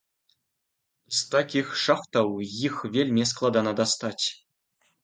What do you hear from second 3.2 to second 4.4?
складана дастаць.